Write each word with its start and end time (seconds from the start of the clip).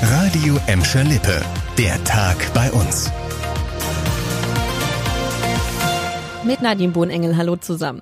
Radio 0.00 0.56
Emscher 0.68 1.02
Lippe. 1.02 1.42
Der 1.76 2.02
Tag 2.04 2.36
bei 2.54 2.70
uns. 2.70 3.10
Mit 6.44 6.62
Nadine 6.62 6.92
Bohnengel, 6.92 7.36
hallo 7.36 7.56
zusammen. 7.56 8.00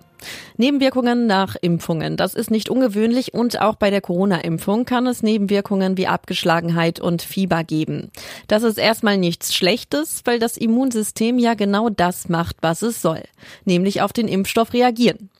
Nebenwirkungen 0.58 1.26
nach 1.26 1.56
Impfungen. 1.56 2.18
Das 2.18 2.34
ist 2.34 2.50
nicht 2.50 2.68
ungewöhnlich 2.68 3.32
und 3.32 3.60
auch 3.62 3.76
bei 3.76 3.88
der 3.88 4.02
Corona-Impfung 4.02 4.84
kann 4.84 5.06
es 5.06 5.22
Nebenwirkungen 5.22 5.96
wie 5.96 6.06
Abgeschlagenheit 6.06 7.00
und 7.00 7.22
Fieber 7.22 7.64
geben. 7.64 8.10
Das 8.46 8.62
ist 8.62 8.76
erstmal 8.76 9.16
nichts 9.16 9.54
Schlechtes, 9.54 10.20
weil 10.26 10.38
das 10.38 10.58
Immunsystem 10.58 11.38
ja 11.38 11.54
genau 11.54 11.88
das 11.88 12.28
macht, 12.28 12.56
was 12.60 12.82
es 12.82 13.00
soll, 13.00 13.22
nämlich 13.64 14.02
auf 14.02 14.12
den 14.12 14.28
Impfstoff 14.28 14.74
reagieren. 14.74 15.30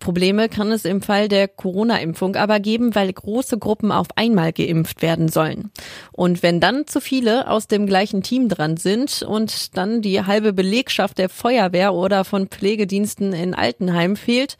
Probleme 0.00 0.48
kann 0.48 0.70
es 0.72 0.84
im 0.84 1.02
Fall 1.02 1.28
der 1.28 1.48
Corona-Impfung 1.48 2.36
aber 2.36 2.60
geben, 2.60 2.94
weil 2.94 3.12
große 3.12 3.58
Gruppen 3.58 3.92
auf 3.92 4.08
einmal 4.16 4.52
geimpft 4.52 5.02
werden 5.02 5.28
sollen. 5.28 5.70
Und 6.12 6.42
wenn 6.42 6.60
dann 6.60 6.86
zu 6.86 7.00
viele 7.00 7.50
aus 7.50 7.68
dem 7.68 7.86
gleichen 7.86 8.22
Team 8.22 8.48
dran 8.48 8.76
sind 8.76 9.22
und 9.22 9.76
dann 9.76 10.02
die 10.02 10.24
halbe 10.24 10.52
Belegschaft 10.52 11.18
der 11.18 11.28
Feuerwehr 11.28 11.94
oder 11.94 12.24
von 12.24 12.48
Pflegediensten 12.48 13.32
in 13.32 13.54
Altenheim 13.54 14.16
fehlt, 14.16 14.56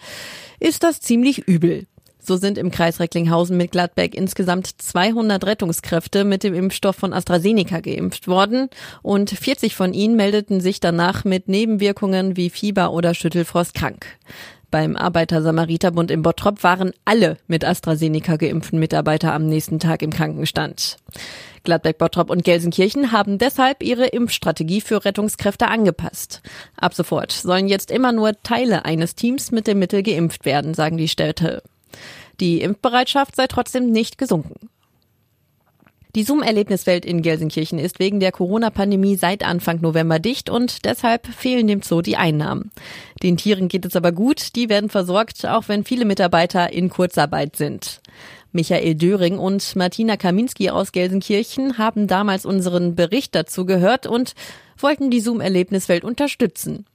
ist 0.61 0.83
das 0.83 1.01
ziemlich 1.01 1.47
übel. 1.47 1.87
So 2.27 2.37
sind 2.37 2.59
im 2.59 2.73
Kreis 2.73 2.99
Recklinghausen 2.99 3.57
mit 3.57 3.71
Gladbeck 3.71 4.13
insgesamt 4.17 4.67
200 4.67 5.47
Rettungskräfte 5.47 6.25
mit 6.25 6.43
dem 6.43 6.55
Impfstoff 6.55 6.97
von 6.97 7.13
AstraZeneca 7.13 7.79
geimpft 7.79 8.27
worden 8.27 8.69
und 9.03 9.31
40 9.31 9.77
von 9.77 9.93
ihnen 9.93 10.17
meldeten 10.17 10.61
sich 10.61 10.81
danach 10.81 11.25
mit 11.25 11.47
Nebenwirkungen 11.47 12.37
wie 12.37 12.51
Fieber 12.51 12.93
oder 12.93 13.15
Schüttelfrost 13.15 13.75
krank. 13.75 14.07
Beim 14.71 14.97
Arbeiter-Samariter-Bund 14.97 16.11
in 16.11 16.23
Bottrop 16.23 16.63
waren 16.65 16.93
alle 17.05 17.39
mit 17.47 17.65
AstraZeneca 17.65 18.37
geimpften 18.37 18.79
Mitarbeiter 18.79 19.33
am 19.33 19.47
nächsten 19.47 19.79
Tag 19.79 20.03
im 20.03 20.11
Krankenstand. 20.11 20.97
Gladbeck, 21.63 21.99
Bottrop 21.99 22.31
und 22.31 22.45
Gelsenkirchen 22.45 23.13
haben 23.13 23.39
deshalb 23.39 23.83
ihre 23.83 24.07
Impfstrategie 24.07 24.81
für 24.81 25.05
Rettungskräfte 25.05 25.69
angepasst. 25.69 26.43
Ab 26.77 26.95
sofort 26.95 27.33
sollen 27.33 27.69
jetzt 27.69 27.91
immer 27.91 28.13
nur 28.13 28.41
Teile 28.43 28.85
eines 28.85 29.15
Teams 29.15 29.51
mit 29.51 29.67
dem 29.67 29.79
Mittel 29.79 30.03
geimpft 30.03 30.45
werden, 30.45 30.75
sagen 30.75 30.97
die 30.97 31.09
Städte. 31.09 31.63
Die 32.41 32.61
Impfbereitschaft 32.61 33.37
sei 33.37 33.47
trotzdem 33.47 33.91
nicht 33.91 34.19
gesunken. 34.19 34.66
Die 36.17 36.23
Zoom-Erlebniswelt 36.23 37.05
in 37.05 37.21
Gelsenkirchen 37.21 37.79
ist 37.79 37.99
wegen 37.99 38.21
der 38.21 38.33
Corona-Pandemie 38.33 39.17
seit 39.17 39.45
Anfang 39.45 39.83
November 39.83 40.19
dicht 40.19 40.49
und 40.49 40.87
deshalb 40.87 41.27
fehlen 41.27 41.67
dem 41.67 41.83
Zoo 41.83 42.01
die 42.01 42.17
Einnahmen. 42.17 42.71
Den 43.23 43.37
Tieren 43.37 43.69
geht 43.69 43.85
es 43.85 43.97
aber 43.97 44.13
gut, 44.13 44.57
die 44.57 44.71
werden 44.71 44.89
versorgt, 44.89 45.45
auch 45.45 45.69
wenn 45.69 45.85
viele 45.85 46.07
Mitarbeiter 46.07 46.73
in 46.73 46.89
Kurzarbeit 46.89 47.57
sind. 47.57 48.01
Michael 48.51 48.95
Döring 48.95 49.37
und 49.37 49.77
Martina 49.77 50.17
Kaminski 50.17 50.71
aus 50.71 50.93
Gelsenkirchen 50.93 51.77
haben 51.77 52.07
damals 52.07 52.47
unseren 52.47 52.95
Bericht 52.95 53.35
dazu 53.35 53.67
gehört 53.67 54.07
und 54.07 54.33
wollten 54.79 55.11
die 55.11 55.21
Zoom-Erlebniswelt 55.21 56.03
unterstützen. 56.03 56.87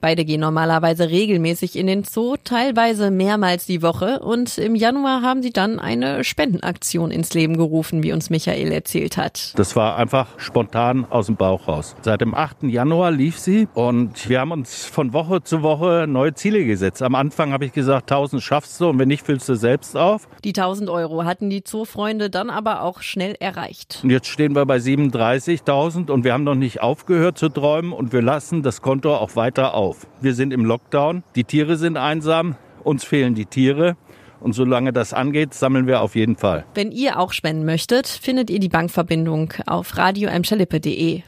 Beide 0.00 0.24
gehen 0.24 0.40
normalerweise 0.40 1.10
regelmäßig 1.10 1.76
in 1.76 1.86
den 1.86 2.04
Zoo, 2.04 2.36
teilweise 2.42 3.10
mehrmals 3.10 3.66
die 3.66 3.82
Woche 3.82 4.20
und 4.20 4.56
im 4.56 4.74
Januar 4.74 5.20
haben 5.20 5.42
sie 5.42 5.52
dann 5.52 5.78
eine 5.78 6.24
Spendenaktion 6.24 7.10
ins 7.10 7.34
Leben 7.34 7.58
gerufen, 7.58 8.02
wie 8.02 8.14
uns 8.14 8.30
Michael 8.30 8.72
erzählt 8.72 9.18
hat. 9.18 9.52
Das 9.58 9.76
war 9.76 9.96
einfach 9.96 10.28
spontan 10.38 11.04
aus 11.10 11.26
dem 11.26 11.36
Bauch 11.36 11.68
raus. 11.68 11.96
Seit 12.00 12.22
dem 12.22 12.34
8. 12.34 12.62
Januar 12.62 13.10
lief 13.10 13.38
sie 13.38 13.68
und 13.74 14.26
wir 14.26 14.40
haben 14.40 14.52
uns 14.52 14.86
von 14.86 15.12
Woche 15.12 15.42
zu 15.42 15.60
Woche 15.60 16.06
neue 16.08 16.32
Ziele 16.32 16.64
gesetzt. 16.64 17.02
Am 17.02 17.14
Anfang 17.14 17.52
habe 17.52 17.66
ich 17.66 17.72
gesagt, 17.72 18.10
1000 18.10 18.42
schaffst 18.42 18.80
du 18.80 18.88
und 18.88 18.98
wenn 18.98 19.08
nicht, 19.08 19.26
füllst 19.26 19.50
du 19.50 19.54
selbst 19.54 19.98
auf. 19.98 20.28
Die 20.44 20.54
1000 20.56 20.88
Euro 20.88 21.24
hatten 21.24 21.50
die 21.50 21.62
Zoofreunde 21.62 22.30
dann 22.30 22.48
aber 22.48 22.84
auch 22.84 23.02
schnell 23.02 23.36
erreicht. 23.38 24.00
Und 24.02 24.08
jetzt 24.08 24.28
stehen 24.28 24.54
wir 24.54 24.64
bei 24.64 24.78
37.000 24.78 26.10
und 26.10 26.24
wir 26.24 26.32
haben 26.32 26.44
noch 26.44 26.54
nicht 26.54 26.80
aufgehört 26.80 27.36
zu 27.36 27.50
träumen 27.50 27.92
und 27.92 28.14
wir 28.14 28.22
lassen 28.22 28.62
das 28.62 28.80
Konto 28.80 29.14
auch 29.14 29.36
weiter 29.36 29.74
auf 29.74 29.89
auf. 29.90 30.06
Wir 30.20 30.34
sind 30.34 30.52
im 30.52 30.64
Lockdown, 30.64 31.24
die 31.34 31.44
Tiere 31.44 31.76
sind 31.76 31.96
einsam, 31.96 32.56
uns 32.84 33.04
fehlen 33.04 33.34
die 33.34 33.46
Tiere. 33.46 33.96
Und 34.40 34.54
solange 34.54 34.92
das 34.92 35.12
angeht, 35.12 35.52
sammeln 35.52 35.86
wir 35.86 36.00
auf 36.00 36.14
jeden 36.14 36.36
Fall. 36.36 36.64
Wenn 36.74 36.92
ihr 36.92 37.18
auch 37.18 37.32
spenden 37.32 37.66
möchtet, 37.66 38.08
findet 38.08 38.48
ihr 38.48 38.58
die 38.58 38.70
Bankverbindung 38.70 39.52
auf 39.66 39.98
radioemschalippe.de. 39.98 41.22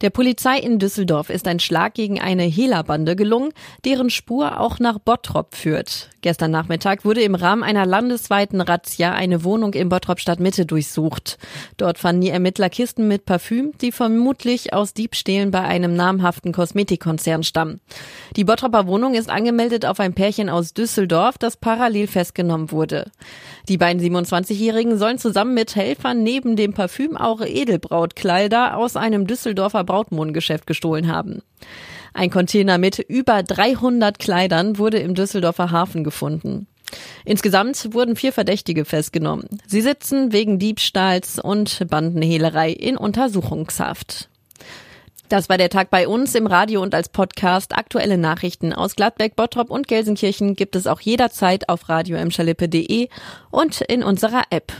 Der 0.00 0.08
Polizei 0.08 0.56
in 0.58 0.78
Düsseldorf 0.78 1.28
ist 1.28 1.46
ein 1.46 1.60
Schlag 1.60 1.92
gegen 1.92 2.18
eine 2.18 2.44
Hehlerbande 2.44 3.16
gelungen, 3.16 3.52
deren 3.84 4.08
Spur 4.08 4.58
auch 4.58 4.78
nach 4.78 4.98
Bottrop 4.98 5.54
führt. 5.54 6.08
Gestern 6.22 6.50
Nachmittag 6.50 7.04
wurde 7.04 7.20
im 7.22 7.34
Rahmen 7.34 7.62
einer 7.62 7.84
landesweiten 7.84 8.62
Razzia 8.62 9.12
eine 9.12 9.44
Wohnung 9.44 9.74
in 9.74 9.90
Bottrop 9.90 10.20
Stadtmitte 10.20 10.64
durchsucht. 10.64 11.38
Dort 11.76 11.98
fanden 11.98 12.22
die 12.22 12.30
Ermittler 12.30 12.70
Kisten 12.70 13.08
mit 13.08 13.26
Parfüm, 13.26 13.72
die 13.80 13.92
vermutlich 13.92 14.72
aus 14.72 14.94
Diebstählen 14.94 15.50
bei 15.50 15.60
einem 15.60 15.94
namhaften 15.94 16.52
Kosmetikkonzern 16.52 17.42
stammen. 17.42 17.80
Die 18.36 18.44
Bottroper 18.44 18.86
Wohnung 18.86 19.14
ist 19.14 19.28
angemeldet 19.28 19.84
auf 19.84 20.00
ein 20.00 20.14
Pärchen 20.14 20.48
aus 20.48 20.72
Düsseldorf, 20.72 21.36
das 21.36 21.58
parallel 21.58 22.06
festgenommen 22.06 22.70
wurde. 22.70 23.10
Die 23.68 23.78
beiden 23.78 24.02
27-Jährigen 24.02 24.98
sollen 24.98 25.18
zusammen 25.18 25.54
mit 25.54 25.76
Helfern 25.76 26.22
neben 26.22 26.56
dem 26.56 26.72
Parfüm 26.72 27.16
auch 27.18 27.40
Edelbrautkleider 27.42 28.76
aus 28.76 28.96
einem 28.96 29.26
Düsseldorfer 29.26 29.84
Brautmodengeschäft 29.90 30.68
gestohlen 30.68 31.12
haben. 31.12 31.42
Ein 32.14 32.30
Container 32.30 32.78
mit 32.78 33.00
über 33.00 33.42
300 33.42 34.20
Kleidern 34.20 34.78
wurde 34.78 34.98
im 34.98 35.14
Düsseldorfer 35.14 35.72
Hafen 35.72 36.04
gefunden. 36.04 36.68
Insgesamt 37.24 37.92
wurden 37.92 38.14
vier 38.14 38.32
Verdächtige 38.32 38.84
festgenommen. 38.84 39.48
Sie 39.66 39.80
sitzen 39.80 40.32
wegen 40.32 40.60
Diebstahls 40.60 41.40
und 41.40 41.86
Bandenhehlerei 41.88 42.70
in 42.70 42.96
Untersuchungshaft. 42.96 44.28
Das 45.28 45.48
war 45.48 45.58
der 45.58 45.70
Tag 45.70 45.90
bei 45.90 46.06
uns 46.06 46.34
im 46.34 46.46
Radio 46.46 46.82
und 46.82 46.94
als 46.94 47.08
Podcast. 47.08 47.76
Aktuelle 47.76 48.18
Nachrichten 48.18 48.72
aus 48.72 48.94
Gladbeck, 48.94 49.34
Bottrop 49.34 49.70
und 49.70 49.88
Gelsenkirchen 49.88 50.54
gibt 50.54 50.76
es 50.76 50.86
auch 50.86 51.00
jederzeit 51.00 51.68
auf 51.68 51.88
radio 51.88 52.18
und 53.50 53.80
in 53.80 54.02
unserer 54.02 54.42
App. 54.50 54.72